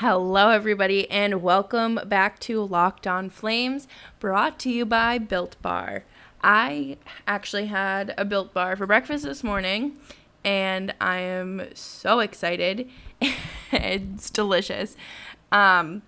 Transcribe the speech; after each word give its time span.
Hello, 0.00 0.50
everybody, 0.50 1.10
and 1.10 1.40
welcome 1.40 1.98
back 2.04 2.38
to 2.40 2.62
Locked 2.62 3.06
On 3.06 3.30
Flames, 3.30 3.88
brought 4.20 4.58
to 4.58 4.70
you 4.70 4.84
by 4.84 5.16
Built 5.16 5.56
Bar. 5.62 6.04
I 6.42 6.98
actually 7.26 7.68
had 7.68 8.12
a 8.18 8.26
Built 8.26 8.52
Bar 8.52 8.76
for 8.76 8.86
breakfast 8.86 9.24
this 9.24 9.42
morning, 9.42 9.96
and 10.44 10.92
I 11.00 11.20
am 11.20 11.68
so 11.72 12.20
excited. 12.20 12.90
it's 13.72 14.28
delicious. 14.28 14.96
Um, 15.50 16.02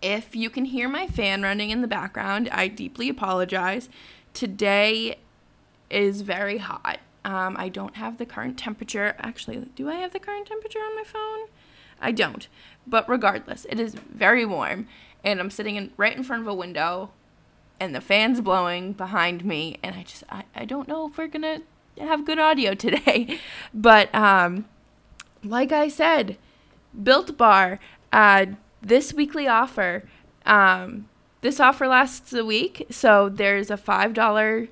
if 0.00 0.34
you 0.34 0.48
can 0.48 0.64
hear 0.64 0.88
my 0.88 1.06
fan 1.06 1.42
running 1.42 1.68
in 1.68 1.82
the 1.82 1.88
background, 1.88 2.48
I 2.50 2.66
deeply 2.66 3.10
apologize. 3.10 3.90
Today 4.32 5.18
is 5.90 6.22
very 6.22 6.56
hot. 6.56 7.00
Um, 7.26 7.56
I 7.58 7.68
don't 7.68 7.96
have 7.96 8.16
the 8.16 8.24
current 8.24 8.58
temperature. 8.58 9.14
Actually, 9.18 9.68
do 9.76 9.90
I 9.90 9.96
have 9.96 10.14
the 10.14 10.18
current 10.18 10.46
temperature 10.46 10.78
on 10.78 10.96
my 10.96 11.04
phone? 11.04 11.48
I 12.02 12.12
don't. 12.12 12.48
But 12.86 13.08
regardless, 13.08 13.64
it 13.70 13.78
is 13.78 13.94
very 13.94 14.44
warm, 14.44 14.88
and 15.24 15.40
I'm 15.40 15.50
sitting 15.50 15.76
in 15.76 15.92
right 15.96 16.16
in 16.16 16.24
front 16.24 16.42
of 16.42 16.48
a 16.48 16.54
window, 16.54 17.10
and 17.78 17.94
the 17.94 18.00
fan's 18.00 18.40
blowing 18.40 18.92
behind 18.92 19.44
me, 19.44 19.78
and 19.82 19.94
I 19.94 20.02
just 20.02 20.24
I, 20.28 20.44
I 20.54 20.64
don't 20.64 20.88
know 20.88 21.06
if 21.08 21.16
we're 21.16 21.28
gonna 21.28 21.60
have 21.98 22.26
good 22.26 22.38
audio 22.38 22.74
today. 22.86 23.38
but 23.72 24.12
um, 24.14 24.66
like 25.44 25.72
I 25.72 25.88
said, 25.88 26.36
Built 27.00 27.38
Bar, 27.38 27.78
uh, 28.12 28.46
this 28.82 29.14
weekly 29.14 29.46
offer. 29.46 30.02
Um, 30.44 31.08
this 31.40 31.60
offer 31.60 31.86
lasts 31.86 32.32
a 32.32 32.44
week, 32.44 32.86
so 32.90 33.28
there's 33.28 33.70
a 33.70 33.76
five 33.76 34.12
dollar 34.12 34.68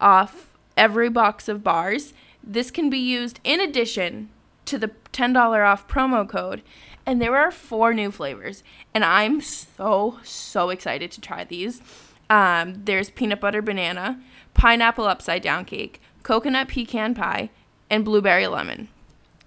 off 0.00 0.54
every 0.76 1.10
box 1.10 1.48
of 1.48 1.62
bars. 1.62 2.12
This 2.42 2.70
can 2.70 2.88
be 2.88 2.98
used 2.98 3.38
in 3.44 3.60
addition 3.60 4.30
to 4.70 4.78
the 4.78 4.90
$10 5.12 5.66
off 5.66 5.86
promo 5.88 6.28
code. 6.28 6.62
And 7.04 7.20
there 7.20 7.36
are 7.36 7.50
four 7.50 7.92
new 7.92 8.10
flavors. 8.10 8.62
And 8.94 9.04
I'm 9.04 9.40
so, 9.40 10.18
so 10.22 10.70
excited 10.70 11.10
to 11.12 11.20
try 11.20 11.44
these. 11.44 11.80
Um, 12.28 12.84
there's 12.84 13.10
peanut 13.10 13.40
butter 13.40 13.62
banana, 13.62 14.20
pineapple 14.54 15.04
upside 15.04 15.42
down 15.42 15.64
cake, 15.64 16.00
coconut 16.22 16.68
pecan 16.68 17.14
pie, 17.14 17.50
and 17.90 18.04
blueberry 18.04 18.46
lemon. 18.46 18.88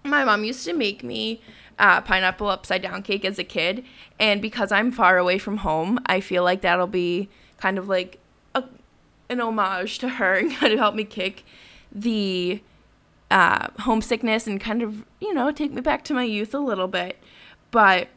My 0.03 0.25
mom 0.25 0.43
used 0.43 0.65
to 0.65 0.73
make 0.73 1.01
me 1.03 1.41
uh, 1.79 2.01
pineapple 2.01 2.47
upside 2.47 2.81
down 2.81 3.01
cake 3.01 3.23
as 3.23 3.39
a 3.39 3.43
kid. 3.43 3.85
And 4.19 4.41
because 4.41 4.71
I'm 4.71 4.91
far 4.91 5.17
away 5.17 5.37
from 5.37 5.57
home, 5.57 5.99
I 6.05 6.19
feel 6.19 6.43
like 6.43 6.61
that'll 6.61 6.87
be 6.87 7.29
kind 7.57 7.77
of 7.77 7.87
like 7.87 8.19
a, 8.53 8.63
an 9.29 9.39
homage 9.39 9.99
to 9.99 10.09
her 10.09 10.35
and 10.35 10.51
kind 10.55 10.73
of 10.73 10.79
help 10.79 10.95
me 10.95 11.05
kick 11.05 11.45
the 11.91 12.61
uh, 13.33 13.67
homesickness 13.79 14.45
and 14.45 14.61
kind 14.61 14.83
of, 14.83 15.03
you 15.19 15.33
know, 15.33 15.51
take 15.51 15.73
me 15.73 15.81
back 15.81 16.03
to 16.03 16.13
my 16.13 16.23
youth 16.23 16.53
a 16.53 16.59
little 16.59 16.87
bit. 16.87 17.17
But 17.71 18.09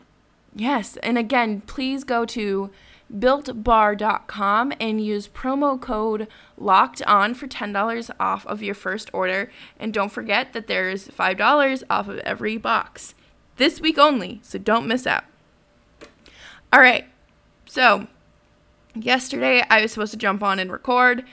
yes, 0.55 0.98
and 0.98 1.17
again, 1.17 1.62
please 1.62 2.05
go 2.05 2.27
to 2.27 2.70
builtbar.com 3.11 4.75
and 4.78 5.03
use 5.03 5.27
promo 5.27 5.81
code 5.81 6.28
locked 6.58 7.00
on 7.05 7.33
for 7.33 7.47
$10 7.47 8.11
off 8.20 8.47
of 8.47 8.62
your 8.62 8.75
first 8.75 9.08
order. 9.14 9.50
And 9.81 9.95
don't 9.95 10.12
forget 10.12 10.53
that 10.53 10.67
there's 10.67 11.08
$5 11.08 11.83
off 11.89 12.08
of 12.08 12.19
every 12.19 12.58
box 12.58 13.14
this 13.56 13.80
week 13.80 13.97
only, 13.97 14.41
so 14.42 14.58
don't 14.58 14.86
miss 14.86 15.06
out. 15.06 15.25
All 16.70 16.80
right, 16.80 17.06
so 17.64 18.06
yesterday 18.95 19.64
I 19.70 19.80
was 19.80 19.92
supposed 19.92 20.12
to 20.12 20.19
jump 20.19 20.42
on 20.42 20.58
and 20.58 20.70
record 20.70 21.25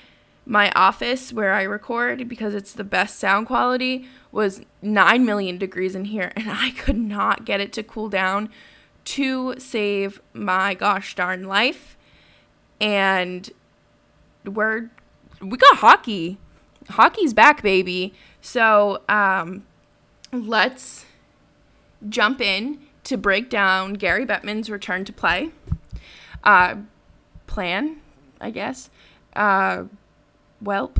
my 0.45 0.71
office 0.71 1.31
where 1.31 1.53
I 1.53 1.63
record 1.63 2.27
because 2.27 2.53
it's 2.53 2.73
the 2.73 2.83
best 2.83 3.17
sound 3.17 3.47
quality 3.47 4.07
was 4.31 4.61
9 4.81 5.25
million 5.25 5.57
degrees 5.57 5.95
in 5.95 6.05
here 6.05 6.31
and 6.35 6.49
I 6.49 6.71
could 6.71 6.97
not 6.97 7.45
get 7.45 7.61
it 7.61 7.71
to 7.73 7.83
cool 7.83 8.09
down 8.09 8.49
to 9.05 9.55
save 9.57 10.21
my 10.33 10.73
gosh 10.73 11.15
darn 11.15 11.43
life. 11.43 11.97
And 12.79 13.49
we're 14.45 14.89
we 15.41 15.57
got 15.57 15.77
hockey. 15.77 16.37
Hockey's 16.89 17.33
back, 17.33 17.61
baby. 17.61 18.13
So, 18.41 19.01
um 19.07 19.65
let's 20.31 21.05
jump 22.09 22.41
in 22.41 22.79
to 23.03 23.17
break 23.17 23.49
down 23.49 23.93
Gary 23.93 24.25
Bettman's 24.25 24.69
return 24.69 25.05
to 25.05 25.13
play. 25.13 25.51
Uh 26.43 26.75
plan, 27.47 27.97
I 28.41 28.49
guess. 28.49 28.89
Uh 29.35 29.85
well, 30.63 30.91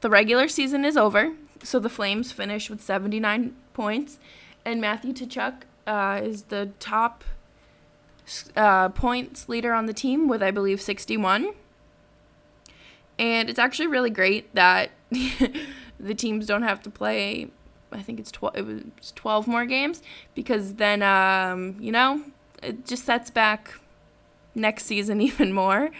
the 0.00 0.10
regular 0.10 0.48
season 0.48 0.84
is 0.84 0.96
over, 0.96 1.34
so 1.62 1.78
the 1.78 1.88
Flames 1.88 2.32
finish 2.32 2.70
with 2.70 2.80
79 2.80 3.54
points, 3.74 4.18
and 4.64 4.80
Matthew 4.80 5.12
Tkachuk 5.12 5.62
uh, 5.86 6.20
is 6.22 6.44
the 6.44 6.70
top 6.78 7.24
uh, 8.56 8.88
points 8.90 9.48
leader 9.48 9.72
on 9.72 9.86
the 9.86 9.92
team 9.92 10.28
with, 10.28 10.42
I 10.42 10.50
believe, 10.50 10.80
61. 10.80 11.52
And 13.18 13.50
it's 13.50 13.58
actually 13.58 13.88
really 13.88 14.10
great 14.10 14.54
that 14.54 14.90
the 15.10 16.14
teams 16.14 16.46
don't 16.46 16.62
have 16.62 16.82
to 16.82 16.90
play. 16.90 17.48
I 17.92 18.02
think 18.02 18.20
it's 18.20 18.30
12. 18.30 18.56
It 18.56 18.66
was 18.96 19.12
12 19.12 19.46
more 19.46 19.66
games 19.66 20.02
because 20.34 20.74
then, 20.74 21.02
um, 21.02 21.76
you 21.80 21.92
know, 21.92 22.22
it 22.62 22.86
just 22.86 23.04
sets 23.04 23.30
back 23.30 23.74
next 24.54 24.86
season 24.86 25.20
even 25.20 25.52
more. 25.52 25.90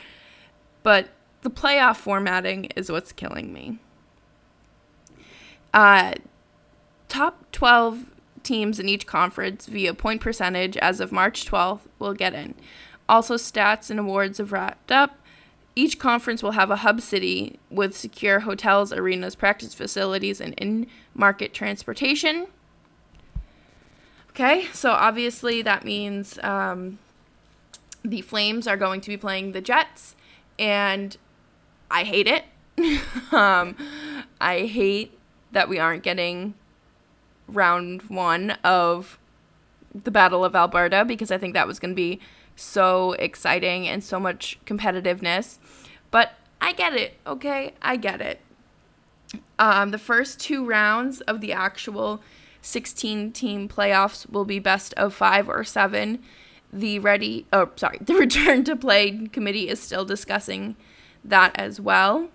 But 0.82 1.09
the 1.43 1.51
playoff 1.51 1.97
formatting 1.97 2.67
is 2.77 2.91
what's 2.91 3.12
killing 3.12 3.53
me. 3.53 3.78
Uh, 5.73 6.15
top 7.09 7.51
12 7.53 8.06
teams 8.43 8.78
in 8.78 8.89
each 8.89 9.06
conference 9.06 9.67
via 9.67 9.95
point 9.95 10.21
percentage 10.21 10.77
as 10.79 11.00
of 11.00 11.12
March 11.12 11.47
12th 11.47 11.81
will 11.99 12.15
get 12.15 12.34
in. 12.34 12.55
Also, 13.09 13.34
stats 13.34 13.91
and 13.91 14.00
awards 14.00 14.39
have 14.39 14.53
wrapped 14.53 14.93
up. 14.93 15.19
Each 15.77 15.99
conference 15.99 16.43
will 16.43 16.53
have 16.53 16.71
a 16.71 16.77
hub 16.77 17.00
city 17.00 17.59
with 17.71 17.97
secure 17.97 18.41
hotels, 18.41 18.93
arenas, 18.93 19.34
practice 19.34 19.75
facilities, 19.75 20.41
and 20.41 20.55
in 20.55 20.87
market 21.15 21.55
transportation. 21.55 22.47
Okay, 24.31 24.67
so 24.73 24.91
obviously 24.91 25.62
that 25.62 25.84
means 25.84 26.39
um, 26.43 26.99
the 28.05 28.21
Flames 28.21 28.67
are 28.67 28.77
going 28.77 29.00
to 29.00 29.09
be 29.09 29.17
playing 29.17 29.53
the 29.53 29.61
Jets, 29.61 30.15
and 30.59 31.17
I 31.91 32.05
hate 32.05 32.27
it. 32.27 32.45
um, 33.33 33.77
I 34.41 34.61
hate 34.61 35.19
that 35.53 35.69
we 35.69 35.78
aren't 35.78 36.03
getting 36.03 36.55
round 37.49 38.03
one 38.03 38.53
of 38.62 39.19
the 39.95 40.11
Battle 40.11 40.45
of 40.45 40.55
Alberta 40.55 41.05
because 41.05 41.31
I 41.31 41.39
think 41.39 41.55
that 41.55 41.67
was 41.67 41.79
going 41.79 41.91
to 41.91 41.97
be 41.97 42.21
so 42.55 43.12
exciting 43.15 43.89
and 43.89 44.05
so 44.05 44.21
much 44.21 44.59
competitiveness. 44.67 45.59
But 46.11 46.33
I 46.61 46.73
get 46.73 46.95
it, 46.95 47.17
okay? 47.27 47.75
I 47.83 47.97
get 47.97 48.21
it. 48.21 48.41
Um, 49.59 49.91
the 49.91 49.99
first 49.99 50.41
two 50.41 50.65
rounds 50.65 51.21
of 51.23 51.41
the 51.41 51.53
actual 51.53 52.23
16 52.62 53.33
team 53.33 53.69
playoffs 53.69 54.29
will 54.31 54.45
be 54.45 54.59
best 54.59 54.93
of 54.95 55.15
five 55.15 55.49
or 55.49 55.65
seven. 55.65 56.21
The 56.73 56.99
ready, 56.99 57.47
oh, 57.53 57.71
sorry, 57.77 57.99
the 58.00 58.15
return 58.15 58.65
to 58.65 58.77
play 58.77 59.27
committee 59.29 59.69
is 59.69 59.81
still 59.81 60.05
discussing 60.05 60.77
that 61.25 61.53
as 61.58 61.81
well. 61.81 62.28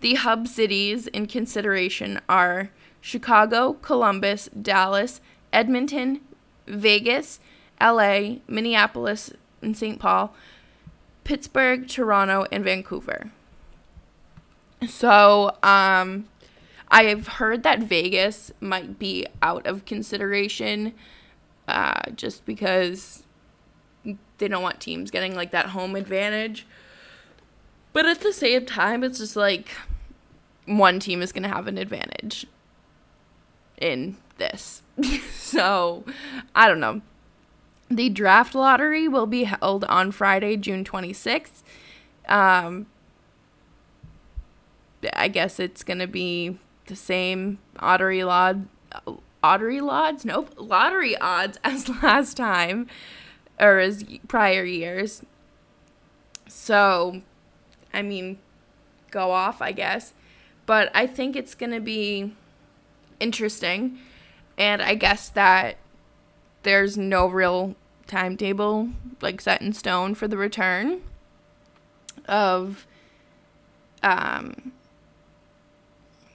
The 0.00 0.14
hub 0.14 0.46
cities 0.46 1.06
in 1.08 1.26
consideration 1.26 2.20
are 2.28 2.70
Chicago, 3.00 3.74
Columbus, 3.74 4.48
Dallas, 4.60 5.20
Edmonton, 5.52 6.20
Vegas, 6.66 7.40
LA, 7.80 8.36
Minneapolis, 8.46 9.32
and 9.62 9.76
St. 9.76 9.98
Paul, 9.98 10.34
Pittsburgh, 11.24 11.88
Toronto, 11.88 12.46
and 12.52 12.64
Vancouver. 12.64 13.30
So, 14.86 15.56
um, 15.62 16.28
I've 16.88 17.26
heard 17.26 17.62
that 17.64 17.80
Vegas 17.80 18.52
might 18.60 18.98
be 18.98 19.26
out 19.42 19.66
of 19.66 19.84
consideration 19.84 20.92
uh, 21.66 22.10
just 22.14 22.44
because 22.46 23.24
they 24.38 24.48
don't 24.48 24.62
want 24.62 24.80
teams 24.80 25.10
getting 25.10 25.34
like 25.34 25.50
that 25.50 25.66
home 25.66 25.96
advantage. 25.96 26.66
But 27.96 28.04
at 28.04 28.20
the 28.20 28.34
same 28.34 28.66
time, 28.66 29.02
it's 29.02 29.20
just 29.20 29.36
like 29.36 29.70
one 30.66 31.00
team 31.00 31.22
is 31.22 31.32
going 31.32 31.44
to 31.44 31.48
have 31.48 31.66
an 31.66 31.78
advantage 31.78 32.44
in 33.78 34.18
this. 34.36 34.82
so, 35.32 36.04
I 36.54 36.68
don't 36.68 36.78
know. 36.78 37.00
The 37.88 38.10
draft 38.10 38.54
lottery 38.54 39.08
will 39.08 39.24
be 39.24 39.44
held 39.44 39.84
on 39.84 40.10
Friday, 40.10 40.58
June 40.58 40.84
26th. 40.84 41.62
Um, 42.28 42.84
I 45.14 45.28
guess 45.28 45.58
it's 45.58 45.82
going 45.82 46.00
to 46.00 46.06
be 46.06 46.58
the 46.88 46.96
same 46.96 47.60
lottery 47.80 48.20
odds. 48.20 48.68
Lottery 49.42 49.80
odds? 49.80 50.26
Nope. 50.26 50.52
Lottery 50.58 51.16
odds 51.16 51.58
as 51.64 51.88
last 52.02 52.36
time 52.36 52.88
or 53.58 53.78
as 53.78 54.04
prior 54.28 54.64
years. 54.64 55.22
So, 56.46 57.22
I 57.96 58.02
mean, 58.02 58.38
go 59.10 59.32
off, 59.32 59.62
I 59.62 59.72
guess. 59.72 60.12
But 60.66 60.90
I 60.94 61.06
think 61.06 61.34
it's 61.34 61.54
going 61.54 61.72
to 61.72 61.80
be 61.80 62.34
interesting. 63.18 63.98
And 64.58 64.82
I 64.82 64.94
guess 64.94 65.28
that 65.30 65.78
there's 66.62 66.98
no 66.98 67.26
real 67.26 67.74
timetable 68.06 68.90
like 69.20 69.40
set 69.40 69.60
in 69.60 69.72
stone 69.72 70.14
for 70.14 70.28
the 70.28 70.36
return 70.36 71.00
of 72.28 72.86
um 74.02 74.70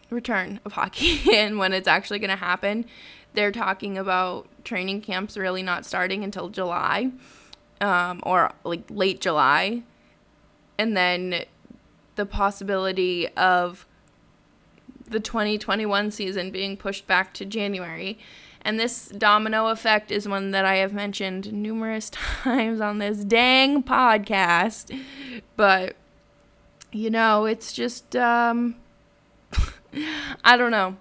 return 0.10 0.60
of 0.66 0.74
hockey 0.74 1.22
and 1.34 1.58
when 1.58 1.74
it's 1.74 1.88
actually 1.88 2.20
going 2.20 2.30
to 2.30 2.36
happen. 2.36 2.86
They're 3.34 3.52
talking 3.52 3.98
about 3.98 4.48
training 4.66 5.02
camps 5.02 5.38
really 5.38 5.64
not 5.64 5.86
starting 5.86 6.24
until 6.24 6.50
July 6.50 7.12
um, 7.80 8.22
or 8.24 8.52
like 8.64 8.84
late 8.90 9.22
July. 9.22 9.84
And 10.82 10.98
then 10.98 11.46
the 12.16 12.26
possibility 12.26 13.28
of 13.38 13.86
the 15.08 15.20
2021 15.20 16.10
season 16.10 16.50
being 16.50 16.76
pushed 16.76 17.06
back 17.06 17.36
to 17.36 17.46
January. 17.46 18.18
And 18.64 18.80
this 18.80 19.10
domino 19.10 19.68
effect 19.68 20.10
is 20.10 20.28
one 20.28 20.50
that 20.50 20.66
I 20.66 20.78
have 20.78 20.92
mentioned 20.92 21.54
numerous 21.54 22.10
times 22.44 22.82
on 22.82 22.98
this 22.98 23.24
dang 23.24 23.84
podcast. 23.84 25.00
But, 25.56 25.98
you 26.92 27.12
know, 27.12 27.46
it's 27.46 27.74
just, 27.74 28.16
um, 28.16 28.74
I 30.44 30.58
don't 30.58 30.72
know. 30.72 30.98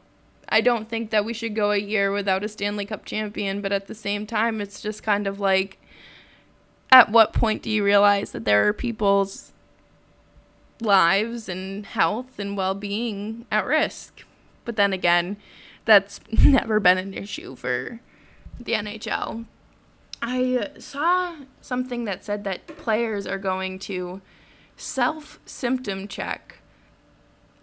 I 0.50 0.60
don't 0.60 0.90
think 0.90 1.08
that 1.08 1.24
we 1.24 1.32
should 1.32 1.54
go 1.54 1.70
a 1.70 1.78
year 1.78 2.12
without 2.12 2.44
a 2.44 2.48
Stanley 2.50 2.84
Cup 2.84 3.06
champion, 3.06 3.62
but 3.62 3.72
at 3.72 3.86
the 3.86 3.94
same 3.94 4.26
time, 4.26 4.60
it's 4.60 4.82
just 4.82 5.02
kind 5.02 5.26
of 5.26 5.40
like 5.40 5.78
at 6.92 7.10
what 7.10 7.32
point 7.32 7.62
do 7.62 7.70
you 7.70 7.82
realize 7.82 8.32
that 8.32 8.44
there 8.44 8.68
are 8.68 8.74
people's 8.74 9.49
lives 10.80 11.48
and 11.48 11.86
health 11.86 12.38
and 12.38 12.56
well 12.56 12.74
being 12.74 13.46
at 13.50 13.66
risk? 13.66 14.24
But 14.64 14.76
then 14.76 14.92
again, 14.92 15.36
that's 15.84 16.20
never 16.44 16.80
been 16.80 16.98
an 16.98 17.14
issue 17.14 17.56
for 17.56 18.00
the 18.58 18.72
NHL. 18.72 19.46
I 20.22 20.68
saw 20.78 21.36
something 21.62 22.04
that 22.04 22.24
said 22.24 22.44
that 22.44 22.66
players 22.66 23.26
are 23.26 23.38
going 23.38 23.78
to 23.80 24.20
self 24.76 25.40
symptom 25.46 26.08
check 26.08 26.58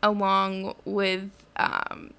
along 0.02 0.76
with 0.86 1.30
um, 1.56 2.14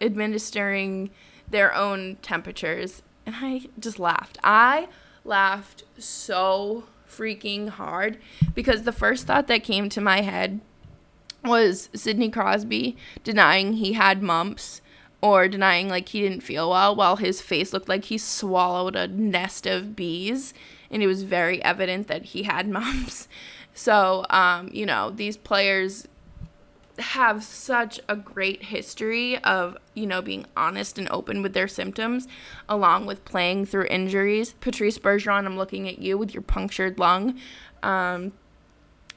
administering 0.00 1.10
their 1.48 1.74
own 1.74 2.16
temperatures. 2.22 3.02
And 3.24 3.36
I 3.38 3.62
just 3.78 3.98
laughed. 3.98 4.38
I 4.42 4.88
laughed 5.24 5.84
so 5.98 6.84
freaking 7.08 7.68
hard 7.68 8.18
because 8.54 8.82
the 8.82 8.92
first 8.92 9.26
thought 9.26 9.46
that 9.46 9.64
came 9.64 9.88
to 9.88 10.00
my 10.00 10.20
head 10.20 10.60
was 11.44 11.88
Sidney 11.94 12.30
Crosby 12.30 12.96
denying 13.24 13.74
he 13.74 13.94
had 13.94 14.22
mumps 14.22 14.80
or 15.20 15.48
denying 15.48 15.88
like 15.88 16.08
he 16.10 16.20
didn't 16.20 16.42
feel 16.42 16.70
well 16.70 16.94
while 16.94 17.16
his 17.16 17.40
face 17.40 17.72
looked 17.72 17.88
like 17.88 18.06
he 18.06 18.18
swallowed 18.18 18.94
a 18.94 19.08
nest 19.08 19.66
of 19.66 19.96
bees 19.96 20.54
and 20.90 21.02
it 21.02 21.06
was 21.06 21.22
very 21.22 21.62
evident 21.62 22.06
that 22.08 22.26
he 22.26 22.44
had 22.44 22.68
mumps. 22.70 23.28
So, 23.74 24.24
um, 24.30 24.70
you 24.72 24.86
know, 24.86 25.10
these 25.10 25.36
players 25.36 26.08
have 26.98 27.44
such 27.44 28.00
a 28.08 28.16
great 28.16 28.64
history 28.64 29.38
of, 29.44 29.76
you 29.94 30.06
know, 30.06 30.20
being 30.20 30.46
honest 30.56 30.98
and 30.98 31.08
open 31.10 31.42
with 31.42 31.52
their 31.52 31.68
symptoms, 31.68 32.26
along 32.68 33.06
with 33.06 33.24
playing 33.24 33.66
through 33.66 33.86
injuries. 33.90 34.54
Patrice 34.60 34.98
Bergeron, 34.98 35.46
I'm 35.46 35.56
looking 35.56 35.88
at 35.88 35.98
you 35.98 36.18
with 36.18 36.34
your 36.34 36.42
punctured 36.42 36.98
lung. 36.98 37.38
Um, 37.82 38.32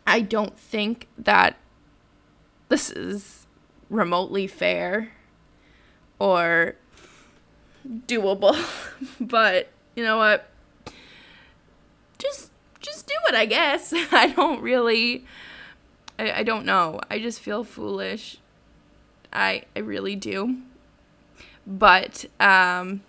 I 0.06 0.22
don't 0.22 0.58
think 0.58 1.08
that 1.18 1.58
this 2.70 2.90
is 2.90 3.48
remotely 3.90 4.48
fair 4.48 5.12
or 6.20 6.76
doable, 7.88 8.58
but 9.20 9.70
you 9.96 10.04
know 10.04 10.18
what? 10.18 10.50
Just 12.18 12.52
just 12.80 13.08
do 13.08 13.14
it, 13.30 13.36
I 13.36 13.46
guess. 13.46 13.94
I 14.12 14.34
don't 14.36 14.62
really 14.62 15.26
I, 16.22 16.40
I 16.40 16.44
don't 16.44 16.66
know. 16.66 17.00
I 17.10 17.20
just 17.20 17.40
feel 17.40 17.64
foolish. 17.64 18.38
I 19.34 19.64
I 19.76 19.80
really 19.80 20.16
do. 20.16 20.58
But 21.66 22.26
um 22.40 23.02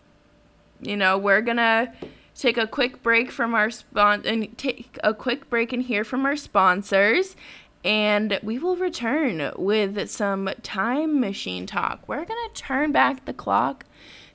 you 0.80 0.96
know, 0.96 1.18
we're 1.18 1.42
to 1.58 1.92
take 2.34 2.56
a 2.56 2.66
quick 2.66 3.02
break 3.02 3.30
from 3.30 3.54
our 3.54 3.70
spon 3.70 4.22
and 4.24 4.56
take 4.58 4.98
a 5.04 5.14
quick 5.14 5.48
break 5.48 5.72
and 5.72 5.82
hear 5.82 6.02
from 6.02 6.26
our 6.26 6.34
sponsors 6.36 7.36
and 7.84 8.40
we 8.42 8.58
will 8.58 8.74
return 8.76 9.52
with 9.56 10.08
some 10.08 10.48
time 10.62 11.20
machine 11.20 11.66
talk. 11.66 12.08
We're 12.08 12.24
to 12.54 12.62
turn 12.62 12.92
back 12.92 13.26
the 13.26 13.32
clock 13.32 13.84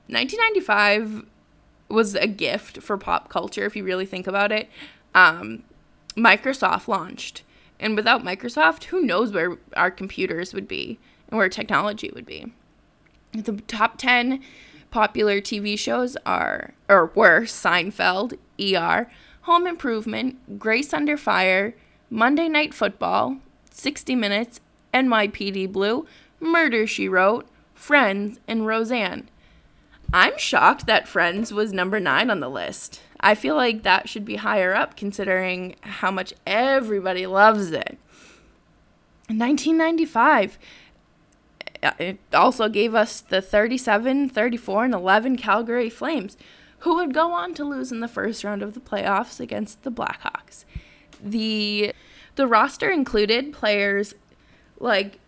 1995 0.09 1.25
was 1.89 2.15
a 2.15 2.27
gift 2.27 2.81
for 2.81 2.97
pop 2.97 3.29
culture, 3.29 3.65
if 3.65 3.75
you 3.75 3.83
really 3.83 4.05
think 4.05 4.27
about 4.27 4.51
it. 4.51 4.69
Um, 5.13 5.63
Microsoft 6.15 6.88
launched. 6.88 7.43
And 7.79 7.95
without 7.95 8.24
Microsoft, 8.24 8.86
who 8.86 9.01
knows 9.01 9.31
where 9.31 9.57
our 9.75 9.91
computers 9.91 10.53
would 10.53 10.67
be 10.67 11.00
and 11.29 11.38
where 11.38 11.50
technology 11.50 12.12
would 12.13 12.25
be. 12.25 12.51
The 13.33 13.53
top 13.67 13.97
10 13.97 14.41
popular 14.89 15.41
TV 15.41 15.77
shows 15.77 16.17
are, 16.25 16.74
or 16.89 17.12
were 17.13 17.41
Seinfeld, 17.41 18.38
ER, 18.59 19.09
Home 19.41 19.67
Improvement, 19.67 20.57
Grace 20.57 20.93
Under 20.93 21.17
Fire, 21.17 21.75
Monday 22.09 22.47
Night 22.47 22.74
Football, 22.74 23.38
60 23.71 24.15
Minutes, 24.15 24.59
NYPD 24.94 25.72
Blue, 25.72 26.06
Murder 26.39 26.88
She 26.88 27.08
Wrote, 27.08 27.48
Friends, 27.74 28.39
and 28.48 28.65
Roseanne. 28.65 29.29
I'm 30.13 30.38
shocked 30.38 30.86
that 30.88 31.08
Friends 31.08 31.51
was 31.51 31.74
number 31.74 32.00
nine 32.00 32.29
on 32.29 32.39
the 32.39 32.50
list. 32.50 33.01
I 33.20 33.36
feel 33.36 33.56
like 33.56 33.84
that 33.84 34.08
should 34.08 34.25
be 34.25 34.38
higher 34.38 34.74
up 34.74 34.96
considering 34.96 35.75
how 35.82 36.12
much 36.12 36.34
everybody 36.46 37.25
loves 37.25 37.72
it. 37.72 37.98
1995, 39.27 40.58
uh, 41.84 41.91
it 42.00 42.20
also 42.34 42.70
gave 42.70 42.96
us 42.96 43.20
the 43.20 43.41
37, 43.41 44.29
34, 44.29 44.86
and 44.86 44.94
11 44.94 45.36
Calgary 45.36 45.89
Flames, 45.89 46.38
who 46.79 46.96
would 46.96 47.13
go 47.13 47.32
on 47.34 47.53
to 47.56 47.65
lose 47.65 47.91
in 47.91 48.00
the 48.00 48.08
first 48.08 48.44
round 48.44 48.63
of 48.63 48.74
the 48.74 48.79
playoffs 48.79 49.39
against 49.39 49.84
the 49.84 49.91
Blackhawks. 49.91 50.63
The 51.22 51.94
The 52.36 52.48
roster 52.48 52.89
included 52.89 53.51
players 53.51 54.13
like 54.79 55.19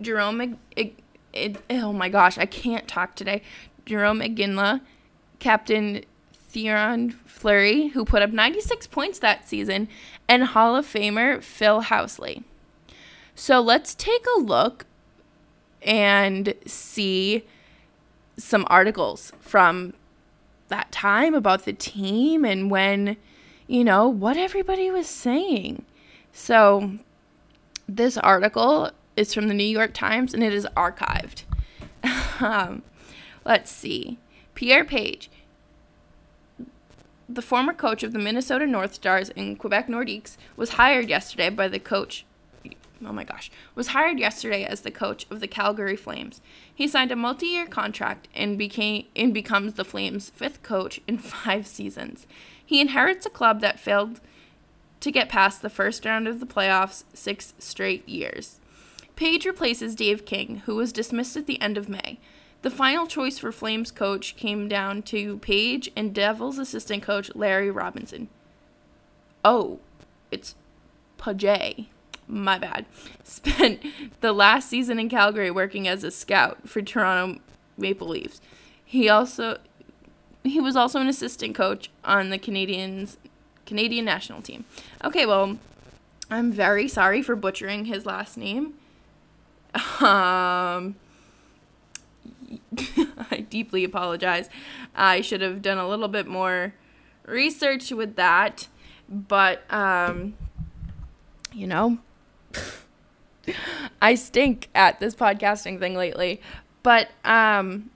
Jerome. 0.00 0.58
It, 0.76 0.94
it, 1.32 1.56
oh 1.70 1.92
my 1.92 2.08
gosh, 2.08 2.38
I 2.38 2.46
can't 2.46 2.88
talk 2.88 3.14
today. 3.14 3.42
Jarome 3.86 4.34
Iginla, 4.34 4.80
Captain 5.38 6.04
Theoren 6.52 7.12
Fleury, 7.24 7.88
who 7.88 8.04
put 8.04 8.22
up 8.22 8.30
96 8.30 8.86
points 8.88 9.18
that 9.18 9.48
season, 9.48 9.88
and 10.28 10.44
Hall 10.44 10.76
of 10.76 10.86
Famer 10.86 11.42
Phil 11.42 11.82
Housley. 11.82 12.42
So 13.34 13.60
let's 13.60 13.94
take 13.94 14.24
a 14.36 14.40
look 14.40 14.86
and 15.82 16.54
see 16.66 17.44
some 18.36 18.66
articles 18.68 19.32
from 19.40 19.94
that 20.68 20.90
time 20.92 21.34
about 21.34 21.64
the 21.64 21.72
team 21.72 22.44
and 22.44 22.70
when, 22.70 23.16
you 23.66 23.84
know, 23.84 24.08
what 24.08 24.36
everybody 24.36 24.90
was 24.90 25.06
saying. 25.06 25.84
So 26.32 26.98
this 27.88 28.18
article 28.18 28.90
is 29.16 29.32
from 29.32 29.48
the 29.48 29.54
New 29.54 29.64
York 29.64 29.94
Times 29.94 30.34
and 30.34 30.42
it 30.42 30.52
is 30.52 30.66
archived. 30.76 31.44
um, 32.40 32.82
let's 33.44 33.70
see. 33.70 34.18
Pierre 34.54 34.84
Page, 34.84 35.30
the 37.28 37.42
former 37.42 37.72
coach 37.72 38.02
of 38.02 38.12
the 38.12 38.18
Minnesota 38.18 38.66
North 38.66 38.94
Stars 38.94 39.30
and 39.30 39.58
Quebec 39.58 39.88
Nordiques, 39.88 40.36
was 40.56 40.70
hired 40.70 41.08
yesterday 41.08 41.50
by 41.50 41.68
the 41.68 41.78
coach 41.78 42.24
oh 43.06 43.12
my 43.12 43.24
gosh, 43.24 43.50
was 43.74 43.88
hired 43.88 44.18
yesterday 44.18 44.64
as 44.64 44.80
the 44.80 44.90
coach 44.90 45.26
of 45.30 45.40
the 45.40 45.48
Calgary 45.48 45.96
Flames. 45.96 46.40
He 46.74 46.88
signed 46.88 47.12
a 47.12 47.16
multi-year 47.16 47.66
contract 47.66 48.28
and 48.34 48.58
became 48.58 49.06
and 49.14 49.32
becomes 49.32 49.74
the 49.74 49.84
Flames' 49.84 50.30
fifth 50.30 50.62
coach 50.62 51.00
in 51.06 51.18
5 51.18 51.66
seasons. 51.66 52.26
He 52.64 52.80
inherits 52.80 53.26
a 53.26 53.30
club 53.30 53.60
that 53.60 53.80
failed 53.80 54.20
to 55.00 55.10
get 55.10 55.28
past 55.28 55.62
the 55.62 55.70
first 55.70 56.04
round 56.04 56.26
of 56.26 56.40
the 56.40 56.46
playoffs 56.46 57.04
6 57.14 57.54
straight 57.58 58.08
years. 58.08 58.58
Page 59.16 59.46
replaces 59.46 59.94
Dave 59.94 60.24
King, 60.24 60.62
who 60.66 60.76
was 60.76 60.92
dismissed 60.92 61.36
at 61.36 61.46
the 61.46 61.60
end 61.60 61.76
of 61.76 61.88
May. 61.88 62.18
The 62.62 62.70
final 62.70 63.06
choice 63.06 63.38
for 63.38 63.52
Flames 63.52 63.90
coach 63.90 64.36
came 64.36 64.68
down 64.68 65.02
to 65.04 65.38
Page 65.38 65.90
and 65.96 66.14
Devils 66.14 66.58
assistant 66.58 67.02
coach 67.02 67.30
Larry 67.34 67.70
Robinson. 67.70 68.28
Oh, 69.44 69.78
it's 70.30 70.54
Pajay 71.18 71.86
my 72.28 72.58
bad, 72.58 72.86
spent 73.24 73.82
the 74.20 74.32
last 74.32 74.68
season 74.68 74.98
in 74.98 75.08
Calgary 75.08 75.50
working 75.50 75.88
as 75.88 76.04
a 76.04 76.10
scout 76.10 76.68
for 76.68 76.82
Toronto 76.82 77.40
Maple 77.76 78.08
Leafs. 78.08 78.40
He 78.84 79.08
also 79.08 79.58
he 80.44 80.60
was 80.60 80.76
also 80.76 81.00
an 81.00 81.08
assistant 81.08 81.54
coach 81.54 81.90
on 82.04 82.30
the 82.30 82.38
Canadians 82.38 83.18
Canadian 83.68 84.06
national 84.06 84.40
team. 84.40 84.64
Okay, 85.04 85.26
well, 85.26 85.58
I'm 86.30 86.50
very 86.50 86.88
sorry 86.88 87.20
for 87.20 87.36
butchering 87.36 87.84
his 87.84 88.06
last 88.06 88.38
name. 88.38 88.74
Um 90.00 90.96
I 93.30 93.46
deeply 93.50 93.84
apologize. 93.84 94.48
I 94.96 95.20
should 95.20 95.42
have 95.42 95.60
done 95.60 95.76
a 95.76 95.86
little 95.86 96.08
bit 96.08 96.26
more 96.26 96.72
research 97.26 97.90
with 97.90 98.16
that, 98.16 98.68
but 99.06 99.62
um 99.72 100.34
you 101.52 101.66
know, 101.66 101.98
I 104.02 104.14
stink 104.14 104.68
at 104.74 104.98
this 104.98 105.14
podcasting 105.14 105.78
thing 105.78 105.94
lately. 105.94 106.40
But 106.82 107.10
um 107.22 107.90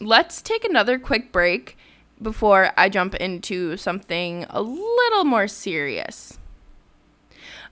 let's 0.00 0.42
take 0.42 0.64
another 0.64 0.98
quick 0.98 1.30
break 1.30 1.78
before 2.20 2.72
I 2.76 2.88
jump 2.88 3.14
into 3.14 3.76
something 3.76 4.46
a 4.50 4.62
little 4.62 5.24
more 5.24 5.48
serious. 5.48 6.38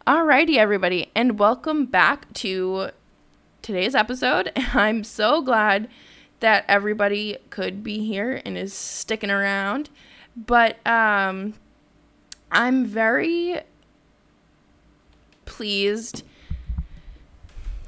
Alrighty, 0.07 0.57
everybody, 0.57 1.11
and 1.15 1.39
welcome 1.39 1.87
back 1.87 2.33
to 2.35 2.91
today's 3.63 3.95
episode. 3.95 4.53
I'm 4.57 5.03
so 5.03 5.41
glad 5.41 5.89
that 6.41 6.65
everybody 6.69 7.39
could 7.49 7.83
be 7.83 8.05
here 8.05 8.43
and 8.45 8.59
is 8.59 8.75
sticking 8.75 9.31
around. 9.31 9.89
But 10.37 10.87
um, 10.87 11.55
I'm 12.51 12.85
very 12.85 13.61
pleased 15.47 16.23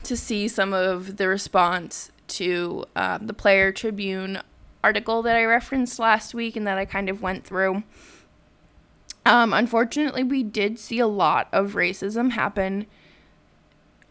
to 0.04 0.16
see 0.16 0.48
some 0.48 0.72
of 0.72 1.16
the 1.16 1.28
response 1.28 2.12
to 2.28 2.84
um, 2.94 3.26
the 3.26 3.34
Player 3.34 3.72
Tribune 3.72 4.40
article 4.86 5.20
that 5.20 5.34
I 5.34 5.44
referenced 5.44 5.98
last 5.98 6.32
week 6.32 6.54
and 6.54 6.64
that 6.64 6.78
I 6.78 6.84
kind 6.84 7.08
of 7.08 7.20
went 7.20 7.44
through. 7.44 7.82
Um, 9.24 9.52
unfortunately, 9.52 10.22
we 10.22 10.44
did 10.44 10.78
see 10.78 11.00
a 11.00 11.08
lot 11.08 11.48
of 11.52 11.72
racism 11.72 12.30
happen 12.30 12.86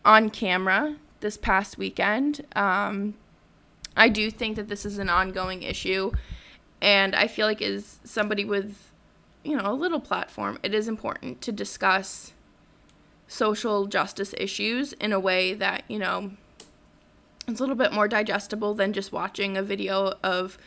on 0.03 0.29
camera 0.29 0.98
this 1.22 1.38
past 1.38 1.77
weekend. 1.77 2.46
Um, 2.58 3.13
I 3.96 4.10
do 4.10 4.29
think 4.29 4.58
that 4.58 4.67
this 4.67 4.86
is 4.86 4.98
an 4.98 5.08
ongoing 5.08 5.63
issue, 5.63 6.12
and 6.82 7.15
I 7.15 7.27
feel 7.27 7.48
like 7.48 7.62
as 7.62 8.01
somebody 8.03 8.44
with, 8.44 8.91
you 9.46 9.55
know, 9.55 9.72
a 9.72 9.74
little 9.74 10.01
platform, 10.01 10.60
it 10.62 10.74
is 10.74 10.89
important 10.89 11.39
to 11.44 11.53
discuss 11.53 12.34
social 13.29 13.86
justice 13.86 14.36
issues 14.38 14.91
in 14.91 15.13
a 15.13 15.20
way 15.22 15.53
that, 15.53 15.86
you 15.88 16.00
know, 16.00 16.32
it's 17.47 17.59
a 17.59 17.63
little 17.63 17.75
bit 17.75 17.93
more 17.93 18.07
digestible 18.07 18.73
than 18.73 18.93
just 18.93 19.11
watching 19.11 19.57
a 19.57 19.63
video 19.63 20.13
of 20.23 20.57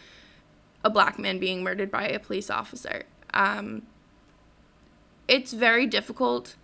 a 0.85 0.90
black 0.90 1.18
man 1.18 1.38
being 1.38 1.62
murdered 1.62 1.90
by 1.90 2.06
a 2.06 2.18
police 2.18 2.50
officer. 2.50 3.04
Um, 3.35 3.82
it's 5.26 5.52
very 5.52 5.87
difficult 5.87 6.56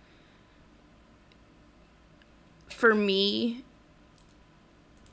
for 2.69 2.95
me 2.95 3.63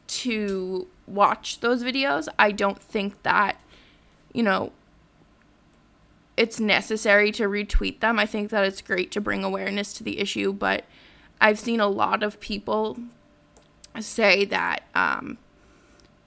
to 0.06 0.88
watch 1.06 1.60
those 1.60 1.82
videos. 1.82 2.28
I 2.38 2.52
don't 2.52 2.78
think 2.78 3.22
that, 3.22 3.60
you 4.32 4.42
know, 4.42 4.72
it's 6.36 6.58
necessary 6.58 7.30
to 7.32 7.44
retweet 7.44 8.00
them. 8.00 8.18
I 8.18 8.26
think 8.26 8.50
that 8.50 8.64
it's 8.64 8.80
great 8.80 9.10
to 9.12 9.20
bring 9.20 9.44
awareness 9.44 9.92
to 9.94 10.04
the 10.04 10.18
issue, 10.18 10.52
but 10.52 10.84
I've 11.40 11.58
seen 11.58 11.80
a 11.80 11.88
lot 11.88 12.22
of 12.22 12.40
people 12.40 12.96
say 14.00 14.44
that, 14.46 14.84
um, 14.94 15.38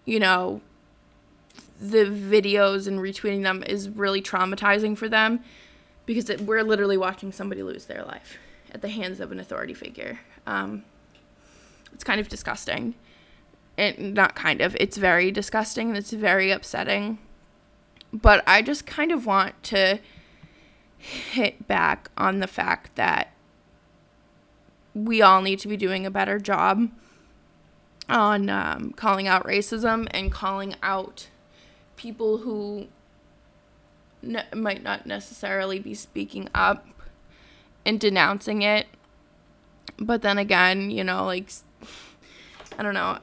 you 0.06 0.20
know, 0.20 0.62
the 1.80 2.06
videos 2.06 2.88
and 2.88 3.00
retweeting 3.00 3.44
them 3.44 3.64
is 3.64 3.90
really 3.90 4.22
traumatizing 4.22 4.98
for 4.98 5.10
them 5.10 5.42
because 6.06 6.30
it, 6.30 6.42
we're 6.42 6.64
literally 6.64 6.98
watching 6.98 7.32
somebody 7.32 7.64
lose 7.64 7.86
their 7.86 8.04
life 8.04 8.38
at 8.74 8.82
the 8.82 8.90
hands 8.90 9.20
of 9.20 9.32
an 9.32 9.40
authority 9.40 9.74
figure. 9.74 10.20
Um, 10.46 10.84
it's 11.94 12.04
kind 12.04 12.20
of 12.20 12.28
disgusting. 12.28 12.96
And 13.78 14.14
not 14.14 14.36
kind 14.36 14.62
of, 14.62 14.76
it's 14.80 14.96
very 14.96 15.32
disgusting 15.32 15.90
and 15.90 15.98
it's 15.98 16.12
very 16.12 16.52
upsetting. 16.52 17.18
But 18.14 18.44
I 18.48 18.62
just 18.62 18.86
kind 18.86 19.12
of 19.12 19.26
want 19.26 19.62
to 19.64 20.00
hit 20.98 21.68
back 21.68 22.10
on 22.18 22.40
the 22.40 22.48
fact 22.48 22.96
that 22.96 23.32
we 24.94 25.22
all 25.22 25.42
need 25.42 25.60
to 25.60 25.68
be 25.68 25.76
doing 25.76 26.06
a 26.06 26.12
better 26.12 26.40
job 26.40 26.90
on 28.10 28.50
um, 28.50 28.92
calling 28.96 29.28
out 29.28 29.44
racism 29.46 30.08
and 30.12 30.32
calling 30.32 30.76
out 30.84 31.28
people 31.96 32.40
who 32.40 32.88
ne- 34.22 34.44
might 34.54 34.84
not 34.84 35.06
necessarily 35.06 35.80
be 35.80 35.94
speaking 35.94 36.50
up 36.54 36.86
and 37.86 38.00
denouncing 38.00 38.62
it. 38.62 38.88
But 39.98 40.22
then 40.22 40.38
again, 40.38 40.92
you 40.92 41.04
know, 41.04 41.26
like, 41.26 41.50
I 42.78 42.84
don't 42.84 42.94
know. 42.94 43.20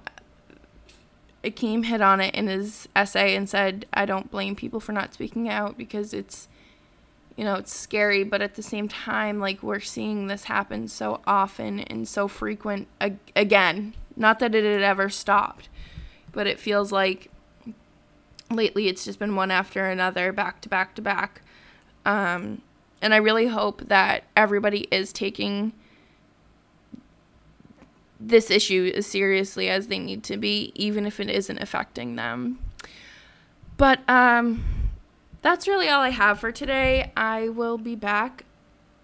Akim 1.44 1.82
hit 1.82 2.00
on 2.00 2.20
it 2.20 2.34
in 2.34 2.46
his 2.46 2.88
essay 2.94 3.34
and 3.34 3.48
said, 3.48 3.84
I 3.92 4.06
don't 4.06 4.30
blame 4.30 4.54
people 4.54 4.78
for 4.78 4.92
not 4.92 5.12
speaking 5.12 5.48
out 5.48 5.76
because 5.76 6.14
it's, 6.14 6.46
you 7.36 7.44
know, 7.44 7.56
it's 7.56 7.74
scary, 7.74 8.22
but 8.22 8.40
at 8.40 8.54
the 8.54 8.62
same 8.62 8.88
time, 8.88 9.40
like, 9.40 9.60
we're 9.60 9.80
seeing 9.80 10.28
this 10.28 10.44
happen 10.44 10.86
so 10.86 11.20
often 11.26 11.80
and 11.80 12.06
so 12.06 12.28
frequent 12.28 12.86
ag- 13.00 13.18
again. 13.34 13.94
Not 14.16 14.38
that 14.40 14.54
it 14.54 14.64
had 14.64 14.82
ever 14.82 15.08
stopped, 15.08 15.68
but 16.32 16.46
it 16.46 16.60
feels 16.60 16.92
like 16.92 17.30
lately 18.50 18.88
it's 18.88 19.04
just 19.04 19.18
been 19.18 19.36
one 19.36 19.50
after 19.50 19.86
another, 19.86 20.32
back 20.32 20.60
to 20.62 20.68
back 20.68 20.94
to 20.96 21.02
back. 21.02 21.42
Um, 22.04 22.62
and 23.00 23.14
I 23.14 23.18
really 23.18 23.46
hope 23.46 23.82
that 23.88 24.24
everybody 24.36 24.86
is 24.90 25.12
taking 25.12 25.72
this 28.20 28.50
issue 28.50 28.92
as 28.94 29.06
seriously 29.06 29.68
as 29.68 29.88
they 29.88 29.98
need 29.98 30.22
to 30.24 30.36
be, 30.36 30.72
even 30.74 31.06
if 31.06 31.18
it 31.18 31.28
isn't 31.28 31.58
affecting 31.58 32.16
them. 32.16 32.58
But 33.76 34.08
um, 34.08 34.64
that's 35.40 35.66
really 35.66 35.88
all 35.88 36.00
I 36.00 36.10
have 36.10 36.38
for 36.38 36.52
today. 36.52 37.10
I 37.16 37.48
will 37.48 37.78
be 37.78 37.96
back 37.96 38.44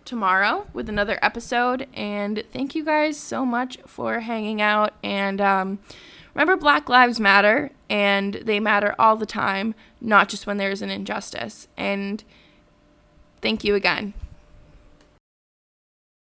tomorrow 0.08 0.66
with 0.72 0.88
another 0.88 1.18
episode. 1.22 1.86
And 1.94 2.42
thank 2.52 2.74
you 2.74 2.84
guys 2.84 3.16
so 3.16 3.44
much 3.44 3.78
for 3.86 4.20
hanging 4.20 4.60
out. 4.60 4.94
And 5.04 5.40
um, 5.40 5.78
remember, 6.34 6.56
Black 6.56 6.88
Lives 6.88 7.20
Matter, 7.20 7.70
and 7.90 8.34
they 8.34 8.58
matter 8.58 8.94
all 8.98 9.16
the 9.16 9.26
time, 9.26 9.74
not 10.00 10.28
just 10.28 10.46
when 10.46 10.56
there's 10.56 10.82
an 10.82 10.90
injustice. 10.90 11.68
And 11.76 12.24
thank 13.42 13.62
you 13.62 13.74
again. 13.74 14.14